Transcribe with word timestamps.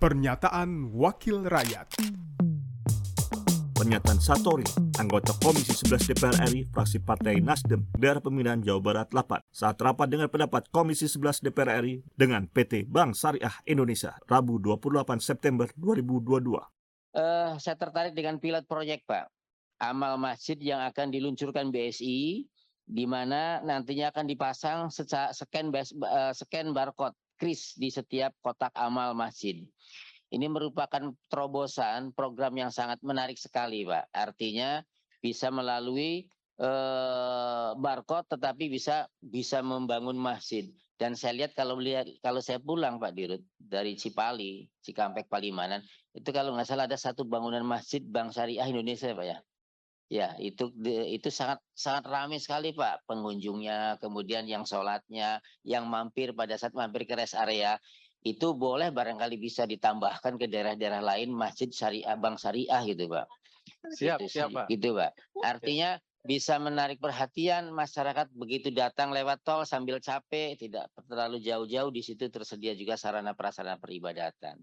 Pernyataan 0.00 0.96
Wakil 0.96 1.44
Rakyat 1.44 1.92
Pernyataan 3.76 4.16
Satori, 4.16 4.64
anggota 4.96 5.36
Komisi 5.44 5.76
11 5.76 6.16
DPR 6.16 6.36
RI, 6.48 6.64
fraksi 6.72 7.04
Partai 7.04 7.44
Nasdem, 7.44 7.84
daerah 7.92 8.24
pemilihan 8.24 8.64
Jawa 8.64 8.80
Barat 8.80 9.12
8, 9.12 9.44
saat 9.52 9.76
rapat 9.76 10.08
dengan 10.08 10.32
pendapat 10.32 10.72
Komisi 10.72 11.04
11 11.04 11.44
DPR 11.44 11.84
RI 11.84 12.00
dengan 12.16 12.48
PT 12.48 12.88
Bank 12.88 13.12
Syariah 13.12 13.52
Indonesia, 13.68 14.16
Rabu 14.24 14.56
28 14.56 15.20
September 15.20 15.68
2022. 15.76 16.64
Eh, 17.12 17.52
saya 17.60 17.76
tertarik 17.76 18.16
dengan 18.16 18.40
pilot 18.40 18.64
proyek, 18.64 19.04
Pak. 19.04 19.28
Amal 19.84 20.16
masjid 20.16 20.56
yang 20.56 20.80
akan 20.80 21.12
diluncurkan 21.12 21.68
BSI, 21.68 22.48
di 22.88 23.04
mana 23.04 23.60
nantinya 23.60 24.16
akan 24.16 24.24
dipasang 24.24 24.88
seca- 24.88 25.36
scan, 25.36 25.68
eh, 25.76 26.32
scan 26.32 26.72
barcode 26.72 27.12
kris 27.40 27.72
di 27.80 27.88
setiap 27.88 28.36
kotak 28.44 28.76
amal 28.76 29.16
masjid. 29.16 29.56
Ini 30.30 30.46
merupakan 30.46 31.10
terobosan 31.26 32.12
program 32.12 32.54
yang 32.54 32.70
sangat 32.70 33.00
menarik 33.00 33.40
sekali, 33.40 33.82
Pak. 33.82 34.12
Artinya 34.14 34.84
bisa 35.18 35.48
melalui 35.48 36.28
eh, 36.60 37.70
barcode, 37.74 38.36
tetapi 38.36 38.68
bisa 38.68 39.08
bisa 39.18 39.64
membangun 39.64 40.14
masjid. 40.14 40.68
Dan 41.00 41.16
saya 41.16 41.32
lihat 41.32 41.56
kalau 41.56 41.80
lihat 41.80 42.06
kalau 42.20 42.44
saya 42.44 42.60
pulang, 42.60 43.00
Pak 43.00 43.16
Dirut 43.16 43.40
dari 43.56 43.96
Cipali, 43.96 44.68
Cikampek, 44.84 45.32
Palimanan, 45.32 45.80
itu 46.12 46.28
kalau 46.28 46.52
nggak 46.52 46.68
salah 46.68 46.84
ada 46.84 47.00
satu 47.00 47.24
bangunan 47.24 47.64
masjid 47.64 48.04
Bank 48.04 48.36
Syariah 48.36 48.68
Indonesia, 48.68 49.16
Pak 49.16 49.24
ya. 49.24 49.40
Ya, 50.10 50.34
itu 50.42 50.74
itu 51.06 51.30
sangat 51.30 51.62
sangat 51.70 52.10
ramai 52.10 52.42
sekali, 52.42 52.74
Pak, 52.74 53.06
pengunjungnya, 53.06 53.94
kemudian 54.02 54.42
yang 54.42 54.66
sholatnya, 54.66 55.38
yang 55.62 55.86
mampir 55.86 56.34
pada 56.34 56.58
saat 56.58 56.74
mampir 56.74 57.06
ke 57.06 57.14
rest 57.14 57.38
area 57.38 57.78
itu 58.20 58.52
boleh 58.52 58.92
barangkali 58.92 59.40
bisa 59.40 59.64
ditambahkan 59.64 60.36
ke 60.36 60.50
daerah-daerah 60.50 61.00
lain 61.00 61.32
masjid 61.32 61.72
syariah 61.72 62.18
bank 62.20 62.36
syariah 62.36 62.82
gitu 62.84 63.08
pak. 63.08 63.26
Siap, 63.96 64.18
Gitu 64.20 64.28
siap, 64.28 64.48
Pak. 64.52 64.66
gitu 64.68 64.88
pak. 64.92 65.12
Artinya 65.40 65.96
bisa 66.20 66.60
menarik 66.60 67.00
perhatian 67.00 67.72
masyarakat 67.72 68.28
begitu 68.36 68.68
datang 68.68 69.08
lewat 69.08 69.40
tol 69.40 69.64
sambil 69.64 69.96
capek 70.04 70.52
tidak 70.60 70.92
terlalu 71.08 71.40
jauh-jauh 71.40 71.88
di 71.88 72.04
situ 72.04 72.28
tersedia 72.28 72.76
juga 72.76 73.00
sarana 73.00 73.32
prasarana 73.32 73.80
peribadatan 73.80 74.60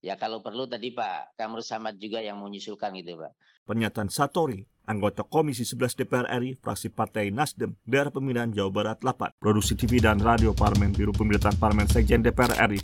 ya 0.00 0.16
kalau 0.16 0.40
perlu 0.40 0.64
tadi 0.64 0.92
pak 0.92 1.36
Kamrus 1.36 1.68
Samad 1.68 2.00
juga 2.00 2.24
yang 2.24 2.40
menyusulkan 2.40 2.92
gitu 2.96 3.20
pak. 3.20 3.32
Pernyataan 3.68 4.10
Satori, 4.10 4.64
anggota 4.88 5.22
Komisi 5.22 5.62
11 5.62 6.02
DPR 6.02 6.26
RI, 6.42 6.58
fraksi 6.58 6.90
Partai 6.90 7.30
Nasdem, 7.30 7.78
daerah 7.86 8.10
pemilihan 8.10 8.50
Jawa 8.50 8.70
Barat 8.72 8.98
8, 8.98 9.38
produksi 9.38 9.78
TV 9.78 10.02
dan 10.02 10.18
radio 10.18 10.50
Parlemen 10.50 10.90
Biro 10.90 11.14
Pemerintahan 11.14 11.54
Parlemen 11.54 11.86
Sekjen 11.86 12.24
DPR 12.24 12.56
RI, 12.66 12.80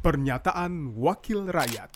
Pernyataan 0.00 0.96
Wakil 0.96 1.44
Rakyat 1.52 1.92